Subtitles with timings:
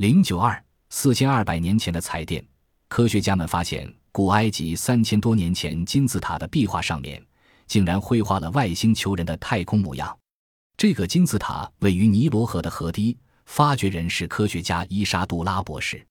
[0.00, 2.42] 零九二四千二百年前的彩电，
[2.88, 7.22] 科学家们发现古埃及三千多年前金字塔的壁画上面，
[7.66, 10.18] 竟然绘画了外星球人的太空模样。
[10.78, 16.02] 这个金字塔位于尼罗河的河堤，发掘人是科学家伊莎杜拉博士。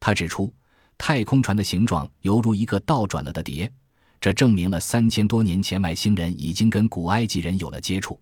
[0.00, 0.50] 他指出，
[0.96, 3.70] 太空船的形状犹如一个倒转了的碟，
[4.18, 8.18] 这证明了三千多年前外星人已经跟古埃及人有了接触。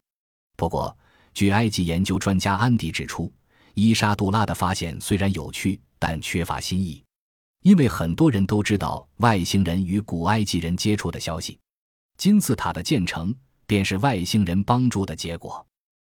[0.56, 0.98] 不过，
[1.32, 3.32] 据埃及研究专家安迪指出，
[3.74, 7.02] 伊莎杜拉的发现虽然有趣，但缺乏新意，
[7.62, 11.58] 因为很多人都知道外星人与古埃及人接触的消息。
[12.16, 13.34] 金字塔的建成
[13.66, 15.66] 便是外星人帮助的结果。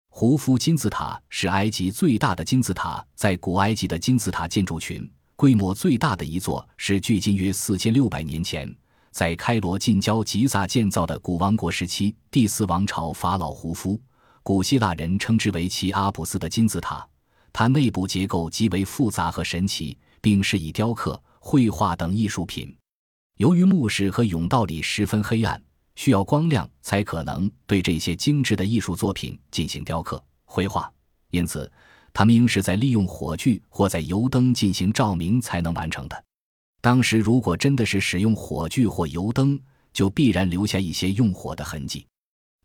[0.09, 8.75] 胡夫金字塔是埃及最大的金字塔，在古埃及的金字塔建筑群规模最大的一座是距今约四千六百年前
[9.11, 14.01] 在开罗近郊吉萨建造的古王国时期第四王朝法老胡夫。
[14.43, 17.07] 古希腊人称之为奇阿普斯的金字塔，
[17.53, 22.75] 它内部结构极为复杂和神奇，并是以雕刻、绘画等艺术品。
[23.37, 25.61] 由于墓室和甬道里十分黑暗，
[25.95, 30.91] 需要光亮才可能对这些精致的艺术作品进行雕刻、绘画，
[31.31, 31.69] 因此
[32.13, 36.23] 他们应是在利用火炬或在油灯进行照明才能完成的。
[36.81, 39.59] 当时如果真的是使用火炬或油灯，
[39.91, 42.05] 就必然留下一些用火的痕迹。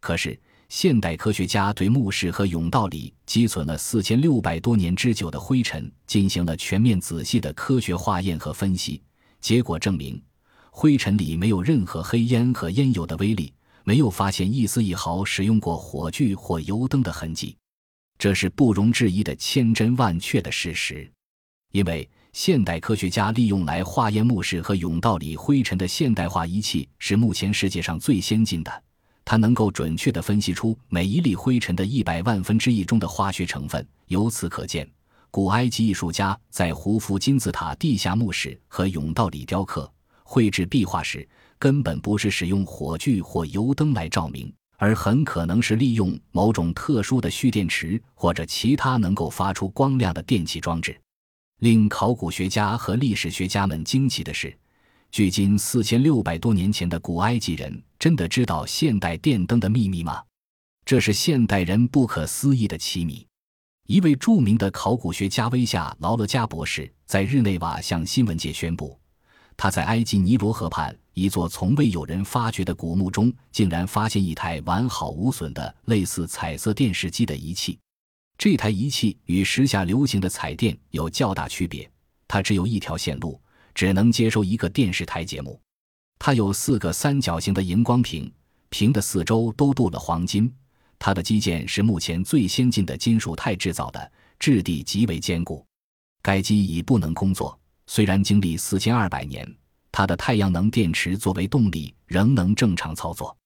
[0.00, 0.38] 可是。
[0.68, 9.00] 现代科学家对墓室和甬道里积存了四千六百多年之久的灰尘进行了全面仔细的科学化验和分析，
[9.40, 10.20] 结果证明，
[10.70, 13.52] 灰尘里没有任何黑烟和烟油的微粒，
[13.84, 17.56] 没有发现一丝一毫使用过火炬或油灯的痕迹，
[18.18, 21.08] 这是不容置疑的千真万确的事实。
[21.72, 28.82] 因为现代科学家利用来化验墓室和甬道里灰尘的现代化仪器是目前世界上最先进的。
[29.26, 33.84] 它能够准确地分析出每一粒灰尘的一百万分之一中的化学成分。
[34.06, 34.88] 由此可见，
[35.32, 50.96] 古埃及艺术家在胡夫金字塔地下墓室和甬道里雕刻、绘制壁画时，根本不是使用火炬或油灯来照明，而很可能是利用某种特殊的蓄电池或者其他能够发出光亮的电气装置。
[51.58, 54.56] 令考古学家和历史学家们惊奇的是。
[55.12, 60.22] 距今四千六百多年前的古埃及人真的知道现代电灯的秘密吗？
[60.84, 63.26] 这是现代人不可思议的奇谜。
[63.86, 68.98] 一位著名的考古学家威夏劳勒加博士在日内瓦向新闻界宣布，
[69.56, 77.78] 他在埃及尼罗河畔一座从未有人发掘的古墓中，竟然发现一台完好无损的类似彩色电视机的仪器。
[78.36, 81.90] 这台仪器与时下流行的彩电有较大区别，
[82.28, 83.40] 它只有一条线路。
[83.74, 85.60] 只能接收一个电视台节目，
[86.18, 88.32] 它有四个三角形的荧光屏，
[88.68, 90.52] 屏的四周都镀了黄金。
[90.98, 95.64] 它的基件是目前最先进的金属钛制造的，质地极为坚固。
[96.22, 99.46] 该机已不能工作，虽然经历四千二百年，
[99.92, 103.36] 它的太阳能电池作为动力仍能正常操作。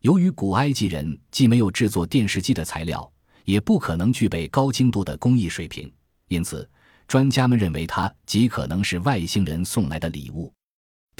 [0.00, 3.12] 由于古埃及人既没有制作电视机的材料，
[3.44, 5.92] 也不可能具备高精度的工艺水平，
[6.28, 6.68] 因此。
[7.08, 10.50] 专家们认为，它极可能是外星人送来的礼物。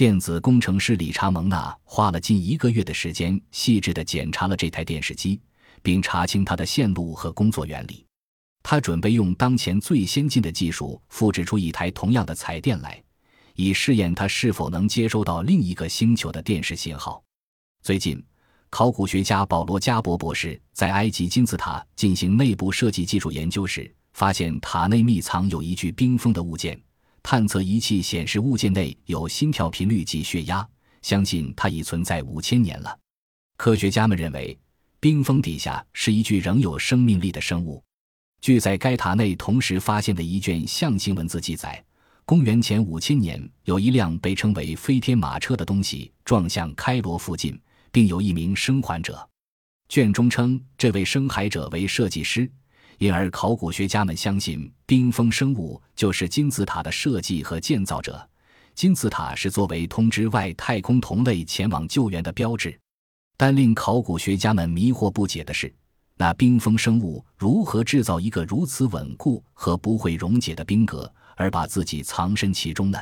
[0.03, 5.41] 电子工程师理查蒙纳花了近一个月的时间，细致地检查了这台电视机，
[5.81, 8.05] 并查清它的线路和工作原理。
[8.65, 13.01] 他准备用当前最先进的技术复制出一台同样的彩电来，
[13.55, 17.23] 以试验它是否能接收到另一个星球的电视信号。
[17.81, 18.21] 最近，
[18.71, 23.89] 考古学家保罗加博博士在埃及金字塔进行内部设计技术研究时。
[24.15, 26.79] 发现塔内密藏有一具冰封的物件，
[27.22, 30.66] 探测仪器显示物件内有心跳频率及血压，
[31.03, 32.99] 相信它已存在五千年了。
[33.56, 34.59] 科学家们认为，
[34.99, 37.83] 冰封底下是一具仍有生命力的生物。
[38.41, 41.83] 据在该塔内同时发现的一卷象形文字记载，
[42.25, 47.59] 公元前五千年，有一辆被称为“飞天马车”的东西撞向开罗附近，
[47.93, 49.28] 并有一名生还者。
[49.89, 52.50] 卷中称这位生还者为设计师。
[52.98, 58.28] 因而，考古学家们相信冰封生物就是金字塔的设计和建造者。
[58.74, 62.78] 金字塔是作为通知外太空同类前往救援的标志。
[63.36, 65.74] 但令考古学家们迷惑不解的是，
[66.16, 72.98] 那冰封生物如何制造一个如此稳固和不会溶解的冰格，而把自己藏身其中呢？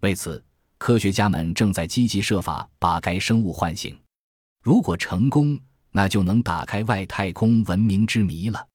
[0.00, 0.42] 为此，
[0.78, 3.98] 科学家们正在积极设法把该生物唤醒。
[4.62, 5.58] 如果成功，
[5.90, 8.66] 那就能打开外太空文明之谜了。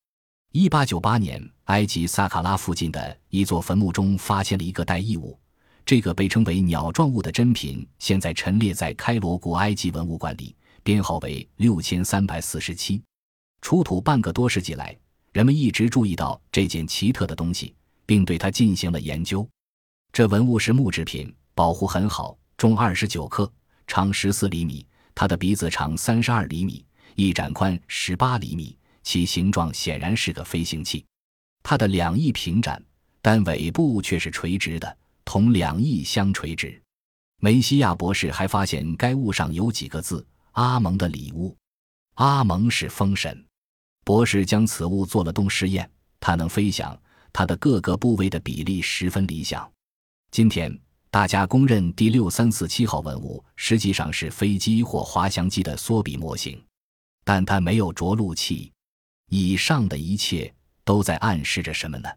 [0.54, 5.40] 一八九八年，埃及萨卡拉附近的一座坟墓中发现了一个带异物，
[5.86, 10.54] 这个被称为鸟状物的珍品，现在陈列在开罗古埃及文物馆里，
[10.84, 13.02] 编号为六千三百四十七。
[13.62, 14.94] 出土半个多世纪来，
[15.32, 17.74] 人们一直注意到这件奇特的东西，
[18.06, 19.48] 并对它进行了研究。
[20.12, 23.50] 这文物是木制品，保护很好，重二十九克，
[23.88, 24.86] 长十四厘米。
[25.16, 26.84] 它的鼻子长三十二厘米，
[27.16, 31.06] 翼展宽十八厘米，其形状显然是个飞行器。
[31.64, 32.84] 它的两翼平展，
[33.22, 36.82] 但尾部却是垂直的，同两翼相垂直。
[37.40, 41.56] 梅西亚博士还发现该物上有几个字：“阿蒙的礼物。”
[42.16, 43.46] 阿蒙是风神。
[44.04, 45.90] 博士将此物做了动实验，
[46.20, 47.00] 它能飞翔，
[47.32, 49.72] 它的各个部位的比例十分理想。
[50.32, 50.76] 今天
[51.10, 56.64] 大家公认第六三四七号文物实际上是飞机或滑翔机的缩比模型，
[57.24, 58.72] 但它没有着陆器。
[59.34, 62.10] 以上的一切都在暗示着什么呢？